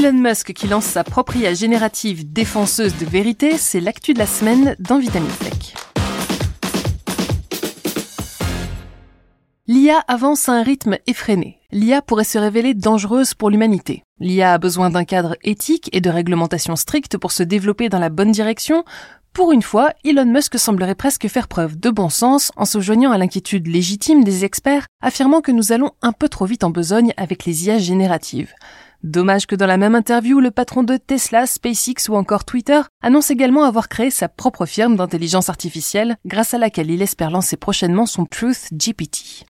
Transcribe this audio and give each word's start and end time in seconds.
Elon 0.00 0.18
Musk 0.18 0.54
qui 0.54 0.66
lance 0.66 0.86
sa 0.86 1.04
propre 1.04 1.36
IA 1.36 1.52
générative 1.52 2.32
défenseuse 2.32 2.96
de 2.96 3.04
vérité, 3.04 3.58
c'est 3.58 3.80
l'actu 3.80 4.14
de 4.14 4.18
la 4.18 4.26
semaine 4.26 4.74
dans 4.78 4.98
Vitamin 4.98 5.28
Tech. 5.40 5.74
L'IA 9.66 10.02
avance 10.08 10.48
à 10.48 10.52
un 10.52 10.62
rythme 10.62 10.96
effréné. 11.06 11.58
L'IA 11.70 12.00
pourrait 12.00 12.24
se 12.24 12.38
révéler 12.38 12.72
dangereuse 12.72 13.34
pour 13.34 13.50
l'humanité. 13.50 14.02
L'IA 14.18 14.54
a 14.54 14.58
besoin 14.58 14.88
d'un 14.88 15.04
cadre 15.04 15.36
éthique 15.44 15.90
et 15.92 16.00
de 16.00 16.08
réglementation 16.08 16.76
stricte 16.76 17.18
pour 17.18 17.30
se 17.30 17.42
développer 17.42 17.90
dans 17.90 17.98
la 17.98 18.08
bonne 18.08 18.32
direction. 18.32 18.84
Pour 19.32 19.52
une 19.52 19.62
fois, 19.62 19.92
Elon 20.04 20.26
Musk 20.26 20.58
semblerait 20.58 20.96
presque 20.96 21.28
faire 21.28 21.46
preuve 21.46 21.78
de 21.78 21.90
bon 21.90 22.08
sens 22.08 22.50
en 22.56 22.64
se 22.64 22.80
joignant 22.80 23.12
à 23.12 23.18
l'inquiétude 23.18 23.68
légitime 23.68 24.24
des 24.24 24.44
experts, 24.44 24.86
affirmant 25.00 25.40
que 25.40 25.52
nous 25.52 25.72
allons 25.72 25.92
un 26.02 26.12
peu 26.12 26.28
trop 26.28 26.46
vite 26.46 26.64
en 26.64 26.70
besogne 26.70 27.14
avec 27.16 27.44
les 27.44 27.66
IA 27.66 27.78
génératives. 27.78 28.52
Dommage 29.02 29.46
que 29.46 29.54
dans 29.54 29.66
la 29.66 29.78
même 29.78 29.94
interview, 29.94 30.40
le 30.40 30.50
patron 30.50 30.82
de 30.82 30.96
Tesla, 30.96 31.46
SpaceX 31.46 32.10
ou 32.10 32.16
encore 32.16 32.44
Twitter 32.44 32.80
annonce 33.02 33.30
également 33.30 33.64
avoir 33.64 33.88
créé 33.88 34.10
sa 34.10 34.28
propre 34.28 34.66
firme 34.66 34.96
d'intelligence 34.96 35.48
artificielle, 35.48 36.16
grâce 36.26 36.52
à 36.52 36.58
laquelle 36.58 36.90
il 36.90 37.00
espère 37.00 37.30
lancer 37.30 37.56
prochainement 37.56 38.06
son 38.06 38.26
Truth 38.26 38.68
GPT. 38.72 39.46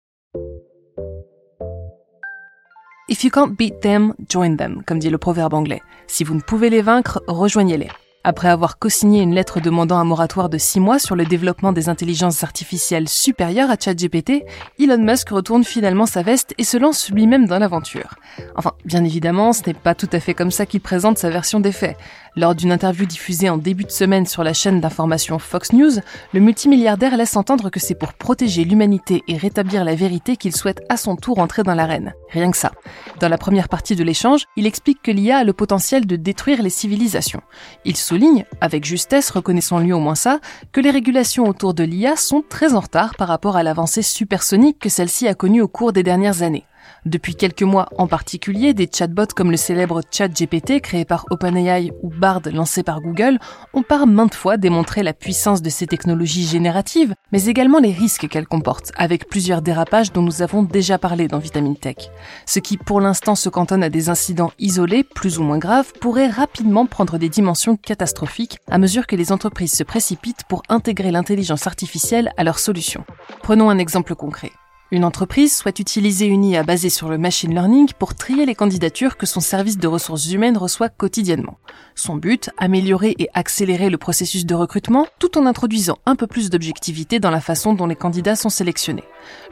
If 3.08 3.22
you 3.22 3.30
can't 3.30 3.52
beat 3.56 3.80
them, 3.82 4.14
join 4.28 4.56
them, 4.56 4.82
comme 4.84 4.98
dit 4.98 5.10
le 5.10 5.18
proverbe 5.18 5.54
anglais. 5.54 5.82
Si 6.08 6.24
vous 6.24 6.34
ne 6.34 6.40
pouvez 6.40 6.70
les 6.70 6.82
vaincre, 6.82 7.22
rejoignez-les. 7.28 7.90
Après 8.28 8.48
avoir 8.48 8.80
co-signé 8.80 9.22
une 9.22 9.36
lettre 9.36 9.60
demandant 9.60 9.98
un 9.98 10.04
moratoire 10.04 10.48
de 10.48 10.58
6 10.58 10.80
mois 10.80 10.98
sur 10.98 11.14
le 11.14 11.24
développement 11.24 11.72
des 11.72 11.88
intelligences 11.88 12.42
artificielles 12.42 13.08
supérieures 13.08 13.70
à 13.70 13.76
ChatGPT, 13.78 14.42
Elon 14.80 14.98
Musk 14.98 15.28
retourne 15.28 15.62
finalement 15.62 16.06
sa 16.06 16.22
veste 16.22 16.52
et 16.58 16.64
se 16.64 16.76
lance 16.76 17.08
lui-même 17.08 17.46
dans 17.46 17.60
l'aventure. 17.60 18.16
Enfin, 18.56 18.72
bien 18.84 19.04
évidemment, 19.04 19.52
ce 19.52 19.62
n'est 19.64 19.74
pas 19.74 19.94
tout 19.94 20.08
à 20.10 20.18
fait 20.18 20.34
comme 20.34 20.50
ça 20.50 20.66
qu'il 20.66 20.80
présente 20.80 21.18
sa 21.18 21.30
version 21.30 21.60
des 21.60 21.70
faits. 21.70 21.96
Lors 22.34 22.56
d'une 22.56 22.72
interview 22.72 23.06
diffusée 23.06 23.48
en 23.48 23.56
début 23.58 23.84
de 23.84 23.90
semaine 23.90 24.26
sur 24.26 24.44
la 24.44 24.52
chaîne 24.52 24.80
d'information 24.80 25.38
Fox 25.38 25.72
News, 25.72 26.00
le 26.34 26.40
multimilliardaire 26.40 27.16
laisse 27.16 27.36
entendre 27.36 27.70
que 27.70 27.80
c'est 27.80 27.94
pour 27.94 28.12
protéger 28.12 28.64
l'humanité 28.64 29.22
et 29.26 29.38
rétablir 29.38 29.84
la 29.84 29.94
vérité 29.94 30.36
qu'il 30.36 30.54
souhaite 30.54 30.82
à 30.88 30.96
son 30.96 31.16
tour 31.16 31.38
entrer 31.38 31.62
dans 31.62 31.74
l'arène. 31.74 32.12
Rien 32.32 32.50
que 32.50 32.56
ça. 32.58 32.72
Dans 33.20 33.30
la 33.30 33.38
première 33.38 33.70
partie 33.70 33.96
de 33.96 34.04
l'échange, 34.04 34.44
il 34.56 34.66
explique 34.66 35.00
que 35.00 35.12
l'IA 35.12 35.38
a 35.38 35.44
le 35.44 35.54
potentiel 35.54 36.06
de 36.06 36.16
détruire 36.16 36.60
les 36.60 36.68
civilisations. 36.68 37.40
Il 37.86 37.96
souligne, 38.16 38.46
avec 38.62 38.86
justesse, 38.86 39.28
reconnaissons-lui 39.28 39.92
au 39.92 39.98
moins 39.98 40.14
ça, 40.14 40.40
que 40.72 40.80
les 40.80 40.90
régulations 40.90 41.46
autour 41.46 41.74
de 41.74 41.84
l'IA 41.84 42.16
sont 42.16 42.42
très 42.48 42.72
en 42.72 42.80
retard 42.80 43.14
par 43.14 43.28
rapport 43.28 43.56
à 43.56 43.62
l'avancée 43.62 44.00
supersonique 44.00 44.78
que 44.78 44.88
celle-ci 44.88 45.28
a 45.28 45.34
connue 45.34 45.60
au 45.60 45.68
cours 45.68 45.92
des 45.92 46.02
dernières 46.02 46.40
années. 46.40 46.64
Depuis 47.04 47.36
quelques 47.36 47.62
mois 47.62 47.88
en 47.98 48.06
particulier, 48.06 48.74
des 48.74 48.88
chatbots 48.92 49.34
comme 49.34 49.50
le 49.50 49.56
célèbre 49.56 50.00
ChatGPT 50.10 50.80
créé 50.80 51.04
par 51.04 51.24
OpenAI 51.30 51.92
ou 52.02 52.10
Bard 52.10 52.42
lancé 52.52 52.82
par 52.82 53.00
Google 53.00 53.38
ont 53.74 53.82
par 53.82 54.06
maintes 54.06 54.34
fois 54.34 54.56
démontré 54.56 55.02
la 55.02 55.12
puissance 55.12 55.62
de 55.62 55.70
ces 55.70 55.86
technologies 55.86 56.46
génératives, 56.46 57.14
mais 57.32 57.44
également 57.46 57.78
les 57.78 57.92
risques 57.92 58.28
qu'elles 58.28 58.48
comportent, 58.48 58.92
avec 58.96 59.28
plusieurs 59.28 59.62
dérapages 59.62 60.12
dont 60.12 60.22
nous 60.22 60.42
avons 60.42 60.62
déjà 60.62 60.98
parlé 60.98 61.28
dans 61.28 61.38
Vitamin 61.38 61.74
Tech. 61.74 62.10
Ce 62.44 62.58
qui 62.58 62.76
pour 62.76 63.00
l'instant 63.00 63.34
se 63.34 63.48
cantonne 63.48 63.82
à 63.84 63.90
des 63.90 64.08
incidents 64.08 64.52
isolés, 64.58 65.04
plus 65.04 65.38
ou 65.38 65.42
moins 65.42 65.58
graves, 65.58 65.92
pourrait 66.00 66.28
rapidement 66.28 66.86
prendre 66.86 67.18
des 67.18 67.28
dimensions 67.28 67.76
catastrophiques 67.76 68.58
à 68.68 68.78
mesure 68.78 69.06
que 69.06 69.16
les 69.16 69.32
entreprises 69.32 69.74
se 69.74 69.84
précipitent 69.84 70.44
pour 70.48 70.62
intégrer 70.68 71.10
l'intelligence 71.10 71.66
artificielle 71.66 72.32
à 72.36 72.44
leurs 72.44 72.58
solutions. 72.58 73.04
Prenons 73.42 73.70
un 73.70 73.78
exemple 73.78 74.14
concret. 74.14 74.52
Une 74.92 75.04
entreprise 75.04 75.56
souhaite 75.56 75.80
utiliser 75.80 76.26
une 76.26 76.44
IA 76.44 76.62
basée 76.62 76.90
sur 76.90 77.08
le 77.08 77.18
machine 77.18 77.52
learning 77.52 77.90
pour 77.98 78.14
trier 78.14 78.46
les 78.46 78.54
candidatures 78.54 79.16
que 79.16 79.26
son 79.26 79.40
service 79.40 79.78
de 79.78 79.88
ressources 79.88 80.30
humaines 80.30 80.56
reçoit 80.56 80.88
quotidiennement. 80.88 81.58
Son 81.96 82.14
but, 82.14 82.50
améliorer 82.56 83.16
et 83.18 83.28
accélérer 83.34 83.90
le 83.90 83.98
processus 83.98 84.46
de 84.46 84.54
recrutement 84.54 85.08
tout 85.18 85.38
en 85.38 85.46
introduisant 85.46 85.98
un 86.06 86.14
peu 86.14 86.28
plus 86.28 86.50
d'objectivité 86.50 87.18
dans 87.18 87.32
la 87.32 87.40
façon 87.40 87.74
dont 87.74 87.88
les 87.88 87.96
candidats 87.96 88.36
sont 88.36 88.48
sélectionnés. 88.48 89.02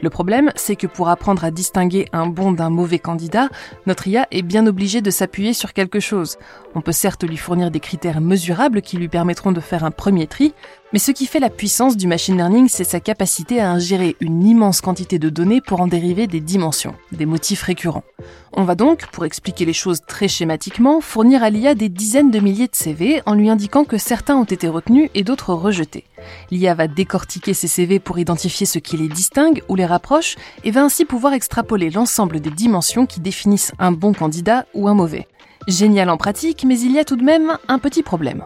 Le 0.01 0.09
problème, 0.09 0.53
c'est 0.55 0.77
que 0.77 0.87
pour 0.87 1.09
apprendre 1.09 1.43
à 1.43 1.51
distinguer 1.51 2.07
un 2.13 2.27
bon 2.27 2.53
d'un 2.53 2.69
mauvais 2.69 2.99
candidat, 2.99 3.49
notre 3.87 4.07
IA 4.07 4.27
est 4.31 4.41
bien 4.41 4.65
obligée 4.67 5.01
de 5.01 5.11
s'appuyer 5.11 5.51
sur 5.51 5.73
quelque 5.73 5.99
chose. 5.99 6.37
On 6.75 6.81
peut 6.81 6.93
certes 6.93 7.25
lui 7.25 7.35
fournir 7.35 7.71
des 7.71 7.81
critères 7.81 8.21
mesurables 8.21 8.81
qui 8.81 8.95
lui 8.95 9.09
permettront 9.09 9.51
de 9.51 9.59
faire 9.59 9.83
un 9.83 9.91
premier 9.91 10.27
tri, 10.27 10.53
mais 10.95 10.99
ce 10.99 11.11
qui 11.11 11.25
fait 11.25 11.41
la 11.41 11.49
puissance 11.49 11.97
du 11.97 12.07
machine 12.07 12.37
learning, 12.37 12.69
c'est 12.69 12.85
sa 12.85 13.01
capacité 13.01 13.59
à 13.59 13.69
ingérer 13.69 14.15
une 14.21 14.47
immense 14.47 14.79
quantité 14.79 15.19
de 15.19 15.27
données 15.27 15.59
pour 15.59 15.81
en 15.81 15.87
dériver 15.87 16.25
des 16.25 16.39
dimensions, 16.39 16.95
des 17.11 17.25
motifs 17.25 17.63
récurrents. 17.63 18.05
On 18.53 18.63
va 18.63 18.75
donc, 18.75 19.05
pour 19.07 19.25
expliquer 19.25 19.65
les 19.65 19.73
choses 19.73 19.99
très 20.07 20.29
schématiquement, 20.29 21.01
fournir 21.01 21.43
à 21.43 21.49
l'IA 21.49 21.75
des 21.75 21.89
dizaines 21.89 22.31
de 22.31 22.39
milliers 22.39 22.69
de 22.69 22.75
CV 22.75 23.21
en 23.25 23.33
lui 23.33 23.49
indiquant 23.49 23.83
que 23.83 23.97
certains 23.97 24.37
ont 24.37 24.45
été 24.45 24.69
retenus 24.69 25.09
et 25.13 25.25
d'autres 25.25 25.53
rejetés. 25.53 26.05
L'IA 26.49 26.73
va 26.75 26.87
décortiquer 26.87 27.53
ces 27.53 27.67
CV 27.67 27.99
pour 27.99 28.17
identifier 28.17 28.65
ce 28.65 28.79
qui 28.79 28.95
les 28.95 29.09
distingue 29.09 29.63
ou 29.67 29.75
les 29.75 29.85
rapproche 29.85 30.37
et 30.63 30.71
va 30.71 30.81
ainsi 30.81 31.03
pouvoir 31.03 31.33
extrapoler 31.33 31.89
l'ensemble 31.89 32.39
des 32.39 32.51
dimensions 32.51 33.05
qui 33.05 33.19
définissent 33.19 33.73
un 33.79 33.91
bon 33.91 34.13
candidat 34.13 34.65
ou 34.73 34.87
un 34.87 34.93
mauvais. 34.93 35.27
Génial 35.67 36.09
en 36.09 36.15
pratique, 36.15 36.63
mais 36.65 36.79
il 36.79 36.93
y 36.93 36.99
a 36.99 37.03
tout 37.03 37.17
de 37.17 37.25
même 37.25 37.57
un 37.67 37.79
petit 37.79 38.01
problème. 38.01 38.45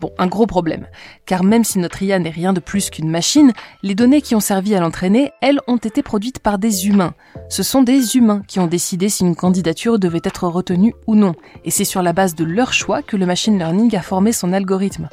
Bon, 0.00 0.10
un 0.16 0.28
gros 0.28 0.46
problème, 0.46 0.86
car 1.26 1.44
même 1.44 1.62
si 1.62 1.78
notre 1.78 2.02
IA 2.02 2.18
n'est 2.18 2.30
rien 2.30 2.54
de 2.54 2.60
plus 2.60 2.88
qu'une 2.88 3.10
machine, 3.10 3.52
les 3.82 3.94
données 3.94 4.22
qui 4.22 4.34
ont 4.34 4.40
servi 4.40 4.74
à 4.74 4.80
l'entraîner, 4.80 5.32
elles, 5.42 5.60
ont 5.66 5.76
été 5.76 6.02
produites 6.02 6.38
par 6.38 6.58
des 6.58 6.88
humains. 6.88 7.12
Ce 7.50 7.62
sont 7.62 7.82
des 7.82 8.16
humains 8.16 8.42
qui 8.48 8.60
ont 8.60 8.66
décidé 8.66 9.10
si 9.10 9.24
une 9.24 9.36
candidature 9.36 9.98
devait 9.98 10.22
être 10.24 10.48
retenue 10.48 10.94
ou 11.06 11.16
non, 11.16 11.34
et 11.66 11.70
c'est 11.70 11.84
sur 11.84 12.02
la 12.02 12.14
base 12.14 12.34
de 12.34 12.44
leur 12.44 12.72
choix 12.72 13.02
que 13.02 13.18
le 13.18 13.26
machine 13.26 13.58
learning 13.58 13.94
a 13.94 14.00
formé 14.00 14.32
son 14.32 14.54
algorithme. 14.54 15.10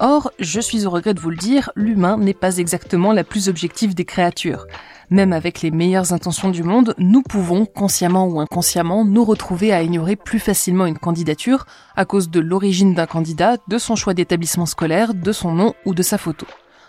Or, 0.00 0.30
je 0.38 0.60
suis 0.60 0.86
au 0.86 0.90
regret 0.90 1.12
de 1.12 1.20
vous 1.20 1.30
le 1.30 1.36
dire, 1.36 1.70
l'humain 1.74 2.18
n'est 2.18 2.34
pas 2.34 2.58
exactement 2.58 3.12
la 3.12 3.24
plus 3.24 3.48
objective 3.48 3.96
des 3.96 4.04
créatures. 4.04 4.66
Même 5.10 5.32
avec 5.32 5.60
les 5.62 5.72
meilleures 5.72 6.12
intentions 6.12 6.50
du 6.50 6.62
monde, 6.62 6.94
nous 6.98 7.22
pouvons, 7.22 7.66
consciemment 7.66 8.28
ou 8.28 8.38
inconsciemment, 8.38 9.04
nous 9.04 9.24
retrouver 9.24 9.72
à 9.72 9.82
ignorer 9.82 10.14
plus 10.14 10.38
facilement 10.38 10.86
une 10.86 10.98
candidature 10.98 11.66
à 11.96 12.04
cause 12.04 12.30
de 12.30 12.38
l'origine 12.38 12.94
d'un 12.94 13.06
candidat, 13.06 13.56
de 13.66 13.78
son 13.78 13.96
choix 13.96 14.14
d'établissement 14.14 14.66
scolaire, 14.66 15.14
de 15.14 15.32
son 15.32 15.52
nom 15.52 15.74
ou 15.84 15.94
de 15.94 16.02
sa 16.02 16.18
photo. 16.18 16.46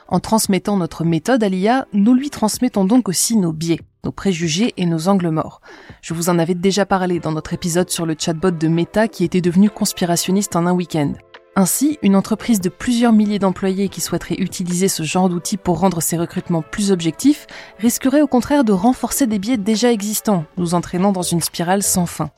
En 0.07 0.19
transmettant 0.19 0.77
notre 0.77 1.03
méthode 1.03 1.43
à 1.43 1.49
l'IA, 1.49 1.87
nous 1.93 2.13
lui 2.13 2.29
transmettons 2.29 2.85
donc 2.85 3.09
aussi 3.09 3.37
nos 3.37 3.53
biais, 3.53 3.79
nos 4.03 4.11
préjugés 4.11 4.73
et 4.77 4.85
nos 4.85 5.07
angles 5.07 5.29
morts. 5.29 5.61
Je 6.01 6.13
vous 6.13 6.29
en 6.29 6.37
avais 6.37 6.55
déjà 6.55 6.85
parlé 6.85 7.19
dans 7.19 7.31
notre 7.31 7.53
épisode 7.53 7.89
sur 7.89 8.05
le 8.05 8.15
chatbot 8.17 8.51
de 8.51 8.67
Meta 8.67 9.07
qui 9.07 9.23
était 9.23 9.41
devenu 9.41 9.69
conspirationniste 9.69 10.55
en 10.55 10.67
un 10.67 10.73
week-end. 10.73 11.13
Ainsi, 11.59 11.99
une 12.03 12.15
entreprise 12.15 12.61
de 12.61 12.69
plusieurs 12.69 13.11
milliers 13.11 13.37
d'employés 13.37 13.89
qui 13.89 13.99
souhaiterait 13.99 14.39
utiliser 14.39 14.87
ce 14.87 15.03
genre 15.03 15.27
d'outils 15.27 15.57
pour 15.57 15.79
rendre 15.79 16.01
ses 16.01 16.15
recrutements 16.15 16.61
plus 16.61 16.89
objectifs 16.89 17.47
risquerait 17.79 18.21
au 18.21 18.27
contraire 18.27 18.63
de 18.63 18.71
renforcer 18.71 19.27
des 19.27 19.39
biais 19.39 19.57
déjà 19.57 19.91
existants, 19.91 20.45
nous 20.55 20.73
entraînant 20.73 21.11
dans 21.11 21.21
une 21.21 21.41
spirale 21.41 21.83
sans 21.83 22.05
fin. 22.05 22.31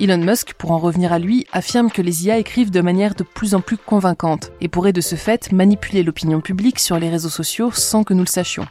Elon 0.00 0.16
Musk, 0.16 0.54
pour 0.54 0.70
en 0.70 0.78
revenir 0.78 1.12
à 1.12 1.18
lui, 1.18 1.46
affirme 1.52 1.90
que 1.90 2.00
les 2.00 2.24
IA 2.24 2.38
écrivent 2.38 2.70
de 2.70 2.80
manière 2.80 3.14
de 3.14 3.24
plus 3.24 3.54
en 3.54 3.60
plus 3.60 3.76
convaincante 3.76 4.52
et 4.62 4.68
pourraient 4.68 4.94
de 4.94 5.02
ce 5.02 5.16
fait 5.16 5.52
manipuler 5.52 6.02
l'opinion 6.02 6.40
publique 6.40 6.78
sur 6.78 6.98
les 6.98 7.10
réseaux 7.10 7.28
sociaux 7.28 7.72
sans 7.72 8.04
que 8.04 8.14
nous 8.14 8.22
le 8.22 8.26
sachions. 8.26 8.66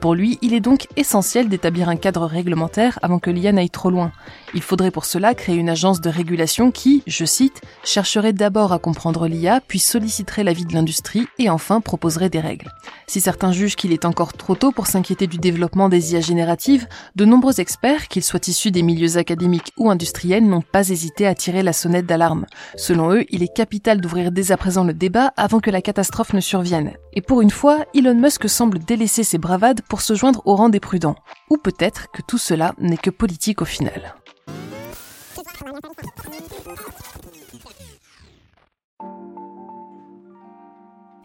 Pour 0.00 0.14
lui, 0.14 0.38
il 0.42 0.54
est 0.54 0.60
donc 0.60 0.86
essentiel 0.96 1.48
d'établir 1.48 1.88
un 1.88 1.96
cadre 1.96 2.26
réglementaire 2.26 2.98
avant 3.02 3.18
que 3.18 3.30
l'IA 3.30 3.52
n'aille 3.52 3.70
trop 3.70 3.90
loin. 3.90 4.12
Il 4.54 4.62
faudrait 4.62 4.90
pour 4.90 5.04
cela 5.04 5.34
créer 5.34 5.56
une 5.56 5.68
agence 5.68 6.00
de 6.00 6.10
régulation 6.10 6.70
qui, 6.70 7.02
je 7.06 7.24
cite, 7.24 7.60
chercherait 7.82 8.32
d'abord 8.32 8.72
à 8.72 8.78
comprendre 8.78 9.26
l'IA, 9.26 9.60
puis 9.66 9.78
solliciterait 9.78 10.44
l'avis 10.44 10.64
de 10.64 10.74
l'industrie 10.74 11.26
et 11.38 11.50
enfin 11.50 11.80
proposerait 11.80 12.30
des 12.30 12.40
règles. 12.40 12.70
Si 13.06 13.20
certains 13.20 13.52
jugent 13.52 13.76
qu'il 13.76 13.92
est 13.92 14.04
encore 14.04 14.32
trop 14.32 14.54
tôt 14.54 14.72
pour 14.72 14.86
s'inquiéter 14.86 15.26
du 15.26 15.38
développement 15.38 15.88
des 15.88 16.12
IA 16.12 16.20
génératives, 16.20 16.86
de 17.16 17.24
nombreux 17.24 17.60
experts, 17.60 18.08
qu'ils 18.08 18.24
soient 18.24 18.40
issus 18.46 18.70
des 18.70 18.82
milieux 18.82 19.16
académiques 19.16 19.72
ou 19.76 19.90
industriels, 19.90 20.46
n'ont 20.46 20.62
pas 20.62 20.88
hésité 20.88 21.26
à 21.26 21.34
tirer 21.34 21.62
la 21.62 21.72
sonnette 21.72 22.06
d'alarme. 22.06 22.46
Selon 22.76 23.12
eux, 23.12 23.24
il 23.30 23.42
est 23.42 23.54
capital 23.54 24.00
d'ouvrir 24.00 24.32
dès 24.32 24.52
à 24.52 24.56
présent 24.56 24.84
le 24.84 24.94
débat 24.94 25.32
avant 25.36 25.60
que 25.60 25.70
la 25.70 25.82
catastrophe 25.82 26.32
ne 26.32 26.40
survienne. 26.40 26.92
Et 27.12 27.20
pour 27.20 27.42
une 27.42 27.50
fois, 27.50 27.84
Elon 27.94 28.14
Musk 28.14 28.48
semble 28.48 28.78
délaisser 28.78 29.22
ses 29.22 29.38
bravades 29.38 29.73
pour 29.82 30.00
se 30.00 30.14
joindre 30.14 30.42
au 30.44 30.56
rang 30.56 30.68
des 30.68 30.80
prudents. 30.80 31.16
Ou 31.50 31.56
peut-être 31.56 32.10
que 32.12 32.22
tout 32.22 32.38
cela 32.38 32.74
n'est 32.78 32.96
que 32.96 33.10
politique 33.10 33.62
au 33.62 33.64
final. 33.64 34.14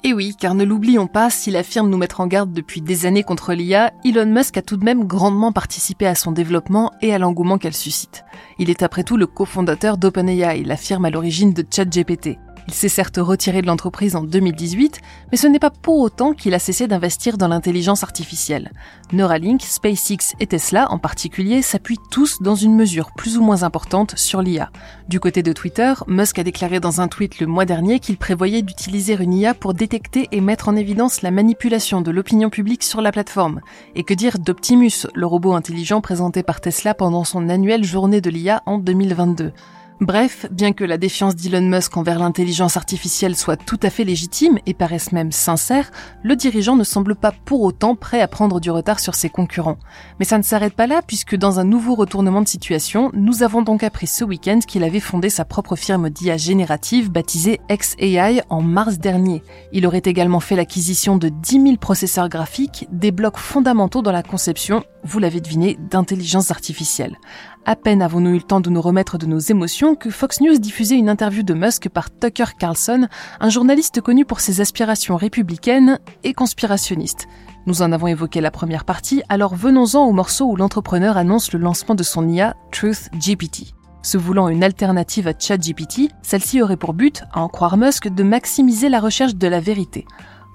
Et 0.06 0.13
oui, 0.13 0.34
car 0.40 0.56
ne 0.56 0.63
l'oublions 0.63 1.07
pas, 1.07 1.30
s'il 1.30 1.57
affirme 1.57 1.90
nous 1.90 1.98
mettre 1.98 2.22
en 2.22 2.28
garde 2.28 2.54
depuis 2.54 2.81
des 2.81 3.06
années 3.06 3.24
contre 3.24 3.54
l'IA, 3.54 3.92
Elon 4.06 4.25
Musk 4.25 4.56
a 4.56 4.62
tout 4.62 4.78
de 4.78 4.86
même 4.86 5.04
grandement 5.04 5.52
participé 5.52 6.07
à 6.07 6.16
son 6.16 6.31
développement 6.31 6.94
et 7.02 7.13
à 7.13 7.19
l'engouement 7.19 7.57
qu'elle 7.57 7.75
suscite. 7.75 8.24
Il 8.60 8.69
est 8.69 8.81
après 8.81 9.04
tout 9.04 9.18
le 9.18 9.28
cofondateur 9.28 9.98
d'OpenAI, 9.98 10.63
la 10.63 10.78
firme 10.78 11.06
à 11.06 11.10
l'origine 11.10 11.54
de 11.54 11.66
ChatGPT. 11.69 12.40
Il 12.69 12.75
s'est 12.75 12.88
certes 12.88 13.18
retiré 13.19 13.63
de 13.63 13.66
l'entreprise 13.66 14.16
en 14.16 14.21
2018, 14.21 15.01
mais 15.31 15.38
ce 15.39 15.48
n'est 15.48 15.57
pas 15.57 15.71
pour 15.71 15.98
autant 16.01 16.33
qu'il 16.33 16.54
a 16.54 16.60
cessé 16.60 16.88
d'investir 16.88 17.39
dans 17.39 17.48
l'intelligence 17.48 18.04
artificielle. 18.04 18.71
Neuralink, 19.12 19.63
SpaceX 19.63 20.36
et 20.39 20.45
Tesla 20.45 20.86
en 20.92 21.00
particulier 21.00 21.63
s'appuient 21.63 21.98
tous 22.12 22.44
dans 22.44 22.54
une 22.54 22.75
mesure 22.75 23.12
plus 23.18 23.39
ou 23.39 23.42
moins 23.42 23.63
importante 23.63 24.19
sur 24.19 24.44
l'IA. 24.44 24.69
Du 25.07 25.19
côté 25.19 25.42
de 25.42 25.51
Twitter, 25.51 25.95
Musk 26.06 26.38
a 26.38 26.44
déclaré 26.44 26.80
dans 26.80 27.01
un 27.01 27.07
tweet 27.07 27.39
le 27.39 27.48
mois 27.48 27.66
dernier 27.66 28.00
qu'il 28.00 28.18
prévoyait 28.18 28.62
d'utiliser 28.62 29.18
une 29.19 29.33
IA 29.33 29.56
pour 29.56 29.74
détecter 29.74 30.27
et 30.31 30.39
mettre 30.39 30.69
en 30.69 30.75
évidence 30.75 31.24
la 31.24 31.31
manipulation 31.31 32.01
de 32.01 32.12
l'opinion 32.12 32.51
publique 32.51 32.83
sur 32.83 33.01
la 33.01 33.12
plateforme. 33.12 33.62
Et 33.95 34.04
que 34.04 34.13
dire 34.13 34.38
d'Optimus, 34.38 35.07
le 35.16 35.25
robot 35.25 35.54
intelligent 35.54 36.01
présenté 36.01 36.44
par 36.44 36.62
Tesla 36.62 36.94
pendant 36.94 37.24
son 37.24 37.50
annuelle 37.50 37.83
journée 37.83 38.21
de 38.21 38.30
l'IA 38.30 38.62
en 38.68 38.77
2022 38.77 39.54
Bref, 40.01 40.46
bien 40.50 40.72
que 40.72 40.86
la 40.86 40.98
défiance 40.98 41.36
d'Elon 41.36 41.68
Musk 41.68 41.98
envers 41.98 42.19
l'intelligence 42.19 42.78
artificielle 42.78 43.36
soit 43.36 43.57
tout 43.57 43.80
à 43.84 43.90
fait 43.90 44.06
légitime 44.06 44.57
et 44.66 44.74
paraisse 44.74 45.12
même 45.12 45.34
sincère, 45.34 45.92
le 46.24 46.38
dirigeant 46.38 46.78
ne 46.78 46.86
semble 46.86 47.16
pas 47.16 47.34
pour 47.44 47.63
autant 47.63 47.98
prêt 47.98 48.22
à 48.22 48.30
prendre 48.30 48.62
du 48.62 48.72
retard 48.72 49.01
sur 49.01 49.13
ses 49.13 49.30
concurrents. 49.30 49.78
Mais 50.18 50.24
ça 50.24 50.38
ne 50.38 50.44
s'arrête 50.44 50.74
pas 50.74 50.88
là 50.88 51.01
puisque 51.06 51.36
dans 51.36 51.60
un 51.60 51.66
nouveau 51.66 51.96
retournement 51.96 52.42
de 52.42 52.48
situation, 52.48 53.12
nous 53.13 53.44
avons 53.44 53.62
donc 53.62 53.84
appris 53.84 54.07
ce 54.07 54.24
week-end 54.24 54.60
qu'il 54.66 54.86
avait 54.86 55.01
fondé 55.01 55.30
sa 55.30 55.44
propre 55.44 55.75
firme 55.75 56.10
d'IA 56.10 56.38
générative 56.38 57.12
baptisée 57.12 57.60
XAI 57.69 58.42
en 58.48 58.62
mars 58.62 59.00
dernier. 59.00 59.44
Il 59.74 59.86
aurait 59.86 60.02
également 60.06 60.40
fait 60.40 60.56
l'acquisition 60.56 61.18
de 61.18 61.28
10 61.28 61.62
000 61.62 61.75
processeurs 61.75 62.30
graphiques, 62.30 62.88
des 62.90 63.12
blocs 63.12 63.38
fondamentaux 63.38 64.02
dans 64.02 64.13
la 64.13 64.24
conception, 64.24 64.81
vous 65.04 65.19
l'avez 65.19 65.42
deviné, 65.42 65.78
d'intelligence 65.90 66.52
artificielle. 66.52 67.18
À 67.66 67.76
peine 67.76 68.02
avons-nous 68.02 68.32
eu 68.32 68.38
le 68.38 68.42
temps 68.42 68.62
de 68.62 68.70
nous 68.70 68.82
remettre 68.82 69.18
de 69.18 69.26
nos 69.26 69.38
émotions 69.38 69.96
que 69.96 70.10
Fox 70.10 70.42
News 70.42 70.58
diffusait 70.58 70.98
une 70.98 71.10
interview 71.10 71.44
de 71.44 71.54
Musk 71.54 71.90
par 71.90 72.10
Tucker 72.10 72.56
Carlson, 72.58 73.08
un 73.40 73.50
journaliste 73.50 74.02
connu 74.02 74.26
pour 74.26 74.40
ses 74.40 74.62
aspirations 74.62 75.18
républicaines 75.18 76.00
et 76.24 76.34
conspirationnistes. 76.34 77.28
Nous 77.68 77.82
en 77.82 77.92
avons 77.92 78.08
évoqué 78.08 78.42
la 78.42 78.50
première 78.50 78.86
partie, 78.86 79.22
alors 79.30 79.56
venons-en 79.56 80.06
au 80.06 80.14
morceau 80.14 80.46
où 80.46 80.56
l'entrepreneur 80.56 81.18
annonce 81.18 81.52
le 81.52 81.60
lancement 81.60 81.96
de 81.96 82.04
son 82.04 82.28
IA 82.28 82.56
Truth 82.72 83.10
GPT. 83.14 83.76
Se 84.02 84.18
voulant 84.18 84.48
une 84.48 84.64
alternative 84.64 85.28
à 85.28 85.34
ChatGPT, 85.38 86.10
celle-ci 86.22 86.62
aurait 86.62 86.78
pour 86.78 86.94
but, 86.94 87.24
à 87.34 87.42
en 87.42 87.50
croire 87.50 87.78
Musk, 87.78 88.08
de 88.08 88.24
maximiser 88.24 88.88
la 88.88 89.02
recherche 89.02 89.36
de 89.36 89.48
la 89.48 89.60
vérité. 89.60 90.06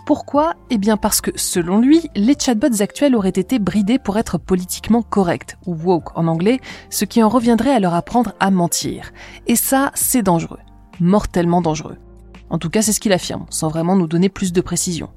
Pourquoi? 0.06 0.54
Eh 0.68 0.76
bien 0.76 0.98
parce 0.98 1.22
que, 1.22 1.30
selon 1.34 1.80
lui, 1.80 2.10
les 2.14 2.36
chatbots 2.38 2.82
actuels 2.82 3.16
auraient 3.16 3.30
été 3.30 3.58
bridés 3.58 3.98
pour 3.98 4.18
être 4.18 4.36
politiquement 4.36 5.00
corrects, 5.00 5.56
ou 5.66 5.74
woke 5.74 6.14
en 6.14 6.26
anglais, 6.26 6.60
ce 6.90 7.06
qui 7.06 7.22
en 7.22 7.30
reviendrait 7.30 7.72
à 7.72 7.80
leur 7.80 7.94
apprendre 7.94 8.34
à 8.38 8.50
mentir. 8.50 9.12
Et 9.46 9.56
ça, 9.56 9.92
c'est 9.94 10.22
dangereux. 10.22 10.58
Mortellement 11.00 11.62
dangereux. 11.62 11.96
En 12.50 12.58
tout 12.58 12.68
cas, 12.68 12.82
c'est 12.82 12.92
ce 12.92 13.00
qu'il 13.00 13.14
affirme, 13.14 13.46
sans 13.48 13.68
vraiment 13.68 13.96
nous 13.96 14.06
donner 14.06 14.28
plus 14.28 14.52
de 14.52 14.60
précision. 14.60 15.08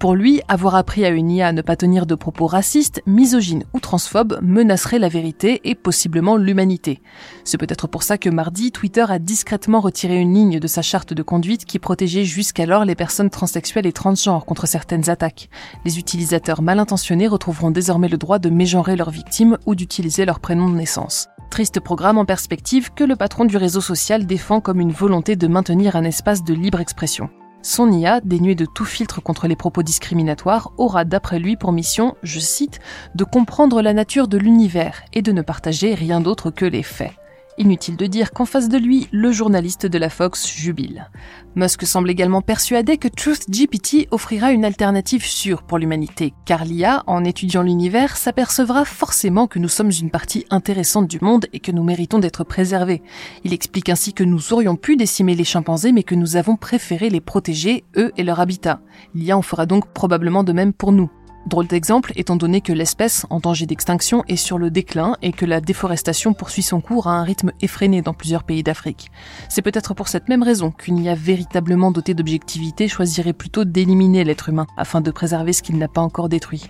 Pour 0.00 0.14
lui, 0.14 0.40
avoir 0.48 0.76
appris 0.76 1.04
à 1.04 1.10
une 1.10 1.30
IA 1.30 1.48
à 1.48 1.52
ne 1.52 1.60
pas 1.60 1.76
tenir 1.76 2.06
de 2.06 2.14
propos 2.14 2.46
racistes, 2.46 3.02
misogynes 3.04 3.64
ou 3.74 3.80
transphobes 3.80 4.38
menacerait 4.40 4.98
la 4.98 5.10
vérité 5.10 5.60
et 5.64 5.74
possiblement 5.74 6.38
l'humanité. 6.38 7.02
C'est 7.44 7.58
peut-être 7.58 7.86
pour 7.86 8.02
ça 8.02 8.16
que 8.16 8.30
mardi, 8.30 8.72
Twitter 8.72 9.04
a 9.06 9.18
discrètement 9.18 9.80
retiré 9.80 10.18
une 10.18 10.32
ligne 10.32 10.58
de 10.58 10.66
sa 10.66 10.80
charte 10.80 11.12
de 11.12 11.22
conduite 11.22 11.66
qui 11.66 11.78
protégeait 11.78 12.24
jusqu'alors 12.24 12.86
les 12.86 12.94
personnes 12.94 13.28
transsexuelles 13.28 13.84
et 13.84 13.92
transgenres 13.92 14.46
contre 14.46 14.66
certaines 14.66 15.10
attaques. 15.10 15.50
Les 15.84 15.98
utilisateurs 15.98 16.62
mal 16.62 16.78
intentionnés 16.78 17.28
retrouveront 17.28 17.70
désormais 17.70 18.08
le 18.08 18.16
droit 18.16 18.38
de 18.38 18.48
mégenrer 18.48 18.96
leurs 18.96 19.10
victimes 19.10 19.58
ou 19.66 19.74
d'utiliser 19.74 20.24
leur 20.24 20.40
prénom 20.40 20.70
de 20.70 20.76
naissance. 20.76 21.28
Triste 21.50 21.78
programme 21.78 22.16
en 22.16 22.24
perspective 22.24 22.90
que 22.94 23.04
le 23.04 23.16
patron 23.16 23.44
du 23.44 23.58
réseau 23.58 23.82
social 23.82 24.24
défend 24.24 24.62
comme 24.62 24.80
une 24.80 24.92
volonté 24.92 25.36
de 25.36 25.46
maintenir 25.46 25.94
un 25.94 26.04
espace 26.04 26.42
de 26.42 26.54
libre 26.54 26.80
expression. 26.80 27.28
Son 27.62 27.92
IA, 27.92 28.20
dénué 28.22 28.54
de 28.54 28.64
tout 28.64 28.86
filtre 28.86 29.20
contre 29.20 29.46
les 29.46 29.56
propos 29.56 29.82
discriminatoires, 29.82 30.72
aura 30.78 31.04
d'après 31.04 31.38
lui 31.38 31.56
pour 31.56 31.72
mission, 31.72 32.16
je 32.22 32.40
cite, 32.40 32.80
de 33.14 33.24
comprendre 33.24 33.82
la 33.82 33.92
nature 33.92 34.28
de 34.28 34.38
l'univers 34.38 35.02
et 35.12 35.20
de 35.20 35.32
ne 35.32 35.42
partager 35.42 35.94
rien 35.94 36.20
d'autre 36.20 36.50
que 36.50 36.64
les 36.64 36.82
faits. 36.82 37.12
Inutile 37.60 37.98
de 37.98 38.06
dire 38.06 38.30
qu'en 38.30 38.46
face 38.46 38.70
de 38.70 38.78
lui, 38.78 39.06
le 39.12 39.32
journaliste 39.32 39.84
de 39.84 39.98
la 39.98 40.08
Fox 40.08 40.48
jubile. 40.48 41.10
Musk 41.56 41.86
semble 41.86 42.08
également 42.08 42.40
persuadé 42.40 42.96
que 42.96 43.06
TruthGPT 43.06 44.08
offrira 44.10 44.50
une 44.52 44.64
alternative 44.64 45.26
sûre 45.26 45.62
pour 45.62 45.76
l'humanité, 45.76 46.32
car 46.46 46.64
l'IA, 46.64 47.02
en 47.06 47.22
étudiant 47.22 47.60
l'univers, 47.60 48.16
s'apercevra 48.16 48.86
forcément 48.86 49.46
que 49.46 49.58
nous 49.58 49.68
sommes 49.68 49.90
une 49.90 50.08
partie 50.10 50.46
intéressante 50.48 51.06
du 51.06 51.18
monde 51.20 51.48
et 51.52 51.60
que 51.60 51.70
nous 51.70 51.84
méritons 51.84 52.18
d'être 52.18 52.44
préservés. 52.44 53.02
Il 53.44 53.52
explique 53.52 53.90
ainsi 53.90 54.14
que 54.14 54.24
nous 54.24 54.54
aurions 54.54 54.76
pu 54.76 54.96
décimer 54.96 55.34
les 55.34 55.44
chimpanzés 55.44 55.92
mais 55.92 56.02
que 56.02 56.14
nous 56.14 56.36
avons 56.36 56.56
préféré 56.56 57.10
les 57.10 57.20
protéger, 57.20 57.84
eux 57.98 58.10
et 58.16 58.22
leur 58.22 58.40
habitat. 58.40 58.80
L'IA 59.14 59.36
en 59.36 59.42
fera 59.42 59.66
donc 59.66 59.92
probablement 59.92 60.44
de 60.44 60.54
même 60.54 60.72
pour 60.72 60.92
nous. 60.92 61.10
Drôle 61.46 61.66
d'exemple, 61.66 62.12
étant 62.16 62.36
donné 62.36 62.60
que 62.60 62.72
l'espèce, 62.72 63.24
en 63.30 63.40
danger 63.40 63.64
d'extinction, 63.64 64.22
est 64.28 64.36
sur 64.36 64.58
le 64.58 64.70
déclin 64.70 65.16
et 65.22 65.32
que 65.32 65.46
la 65.46 65.60
déforestation 65.60 66.34
poursuit 66.34 66.62
son 66.62 66.80
cours 66.80 67.06
à 67.06 67.12
un 67.12 67.22
rythme 67.22 67.52
effréné 67.62 68.02
dans 68.02 68.12
plusieurs 68.12 68.44
pays 68.44 68.62
d'Afrique. 68.62 69.10
C'est 69.48 69.62
peut-être 69.62 69.94
pour 69.94 70.08
cette 70.08 70.28
même 70.28 70.42
raison 70.42 70.70
qu'une 70.70 70.98
IA 70.98 71.14
véritablement 71.14 71.90
dotée 71.90 72.14
d'objectivité 72.14 72.88
choisirait 72.88 73.32
plutôt 73.32 73.64
d'éliminer 73.64 74.22
l'être 74.22 74.50
humain 74.50 74.66
afin 74.76 75.00
de 75.00 75.10
préserver 75.10 75.54
ce 75.54 75.62
qu'il 75.62 75.78
n'a 75.78 75.88
pas 75.88 76.02
encore 76.02 76.28
détruit. 76.28 76.68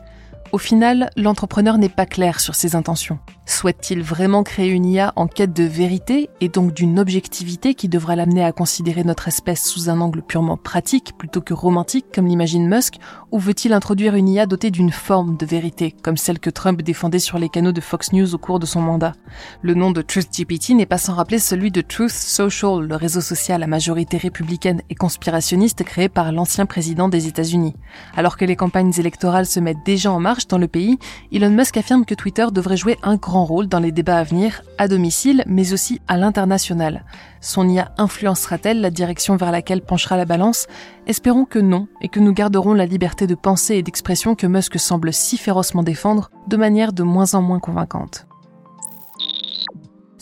Au 0.53 0.59
final, 0.59 1.11
l'entrepreneur 1.17 1.79
n'est 1.79 1.89
pas 1.89 2.07
clair 2.07 2.41
sur 2.41 2.57
ses 2.57 2.75
intentions. 2.75 3.21
Souhaite-t-il 3.47 4.03
vraiment 4.03 4.43
créer 4.43 4.69
une 4.69 4.85
IA 4.85 5.13
en 5.17 5.27
quête 5.27 5.53
de 5.53 5.65
vérité 5.65 6.31
et 6.41 6.49
donc 6.49 6.73
d'une 6.73 6.99
objectivité 7.01 7.75
qui 7.75 7.89
devra 7.89 8.15
l'amener 8.15 8.45
à 8.45 8.53
considérer 8.53 9.03
notre 9.03 9.27
espèce 9.29 9.65
sous 9.65 9.91
un 9.91 10.01
angle 10.01 10.23
purement 10.23 10.57
pratique 10.57 11.17
plutôt 11.19 11.41
que 11.41 11.53
romantique 11.53 12.07
comme 12.15 12.27
l'imagine 12.27 12.69
Musk 12.69 12.99
ou 13.33 13.39
veut-il 13.39 13.73
introduire 13.73 14.15
une 14.15 14.29
IA 14.29 14.47
dotée 14.47 14.71
d'une 14.71 14.93
forme 14.93 15.37
de 15.37 15.47
vérité 15.47 15.93
comme 16.03 16.17
celle 16.17 16.39
que 16.39 16.51
Trump 16.51 16.81
défendait 16.83 17.19
sur 17.19 17.39
les 17.39 17.49
canaux 17.49 17.73
de 17.73 17.81
Fox 17.81 18.13
News 18.13 18.35
au 18.35 18.39
cours 18.39 18.61
de 18.61 18.67
son 18.67 18.81
mandat? 18.81 19.15
Le 19.63 19.75
nom 19.75 19.91
de 19.91 20.03
TruthGPT 20.03 20.71
n'est 20.71 20.87
pas 20.87 20.99
sans 20.99 21.15
rappeler 21.15 21.41
celui 21.41 21.73
de 21.73 21.81
Truth 21.81 22.11
Social, 22.11 22.87
le 22.87 22.97
réseau 22.97 23.21
social 23.21 23.65
à 23.65 23.67
majorité 23.67 24.17
républicaine 24.17 24.83
et 24.91 24.95
conspirationniste 24.95 25.83
créé 25.83 26.09
par 26.09 26.31
l'ancien 26.31 26.67
président 26.67 27.09
des 27.09 27.27
États-Unis. 27.27 27.75
Alors 28.17 28.37
que 28.37 28.45
les 28.45 28.57
campagnes 28.57 28.93
électorales 28.97 29.47
se 29.47 29.59
mettent 29.59 29.85
déjà 29.85 30.13
en 30.13 30.21
dans 30.49 30.59
le 30.59 30.69
pays, 30.69 30.99
Elon 31.33 31.51
Musk 31.51 31.77
affirme 31.77 32.05
que 32.05 32.15
Twitter 32.15 32.47
devrait 32.53 32.77
jouer 32.77 32.97
un 33.03 33.17
grand 33.17 33.45
rôle 33.45 33.69
dans 33.69 33.79
les 33.79 33.93
débats 33.93 34.19
à 34.19 34.25
venir, 34.25 34.63
à 34.79 34.89
domicile, 34.89 35.43
mais 35.47 35.73
aussi 35.73 36.01
à 36.09 36.17
l'international. 36.17 37.05
Son 37.41 37.69
IA 37.69 37.93
influencera-t-elle 37.99 38.81
la 38.81 38.91
direction 38.91 39.37
vers 39.37 39.53
laquelle 39.53 39.83
penchera 39.83 40.17
la 40.17 40.25
balance? 40.25 40.67
Espérons 41.07 41.45
que 41.45 41.59
non, 41.59 41.89
et 42.01 42.09
que 42.09 42.21
nous 42.21 42.33
garderons 42.33 42.75
la 42.75 42.87
liberté 42.87 43.27
de 43.27 43.35
pensée 43.35 43.77
et 43.77 43.83
d'expression 43.83 44.35
que 44.35 44.47
Musk 44.47 44.79
semble 44.79 45.13
si 45.13 45.37
férocement 45.37 45.83
défendre, 45.83 46.31
de 46.49 46.57
manière 46.57 46.93
de 46.93 47.03
moins 47.03 47.35
en 47.35 47.43
moins 47.43 47.61
convaincante. 47.61 48.27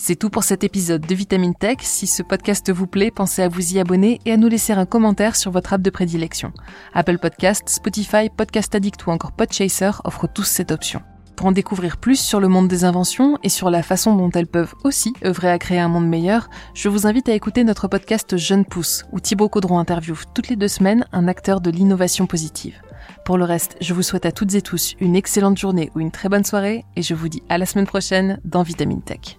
C'est 0.00 0.14
tout 0.14 0.30
pour 0.30 0.44
cet 0.44 0.62
épisode 0.62 1.04
de 1.04 1.14
Vitamine 1.16 1.56
Tech. 1.56 1.78
Si 1.80 2.06
ce 2.06 2.22
podcast 2.22 2.70
vous 2.70 2.86
plaît, 2.86 3.10
pensez 3.10 3.42
à 3.42 3.48
vous 3.48 3.74
y 3.74 3.80
abonner 3.80 4.20
et 4.26 4.32
à 4.32 4.36
nous 4.36 4.46
laisser 4.46 4.72
un 4.72 4.86
commentaire 4.86 5.34
sur 5.34 5.50
votre 5.50 5.72
app 5.72 5.82
de 5.82 5.90
prédilection. 5.90 6.52
Apple 6.94 7.18
Podcast, 7.18 7.68
Spotify, 7.68 8.30
Podcast 8.30 8.72
Addict 8.76 9.04
ou 9.04 9.10
encore 9.10 9.32
Podchaser 9.32 9.90
offrent 10.04 10.28
tous 10.32 10.44
cette 10.44 10.70
option. 10.70 11.02
Pour 11.34 11.48
en 11.48 11.52
découvrir 11.52 11.96
plus 11.96 12.18
sur 12.18 12.38
le 12.38 12.46
monde 12.46 12.68
des 12.68 12.84
inventions 12.84 13.38
et 13.42 13.48
sur 13.48 13.70
la 13.70 13.82
façon 13.82 14.14
dont 14.14 14.30
elles 14.30 14.46
peuvent 14.46 14.72
aussi 14.84 15.14
œuvrer 15.24 15.50
à 15.50 15.58
créer 15.58 15.80
un 15.80 15.88
monde 15.88 16.08
meilleur, 16.08 16.48
je 16.74 16.88
vous 16.88 17.08
invite 17.08 17.28
à 17.28 17.34
écouter 17.34 17.64
notre 17.64 17.88
podcast 17.88 18.36
Jeune 18.36 18.64
Pousse, 18.64 19.04
où 19.10 19.18
Thibaut 19.18 19.48
Caudron 19.48 19.80
interviewe 19.80 20.22
toutes 20.32 20.48
les 20.48 20.56
deux 20.56 20.68
semaines 20.68 21.06
un 21.10 21.26
acteur 21.26 21.60
de 21.60 21.72
l'innovation 21.72 22.28
positive. 22.28 22.80
Pour 23.24 23.36
le 23.36 23.44
reste, 23.44 23.76
je 23.80 23.94
vous 23.94 24.02
souhaite 24.02 24.26
à 24.26 24.32
toutes 24.32 24.54
et 24.54 24.62
tous 24.62 24.94
une 25.00 25.16
excellente 25.16 25.58
journée 25.58 25.90
ou 25.96 26.00
une 26.00 26.12
très 26.12 26.28
bonne 26.28 26.44
soirée 26.44 26.84
et 26.94 27.02
je 27.02 27.14
vous 27.14 27.28
dis 27.28 27.42
à 27.48 27.58
la 27.58 27.66
semaine 27.66 27.86
prochaine 27.86 28.38
dans 28.44 28.62
Vitamine 28.62 29.02
Tech. 29.02 29.38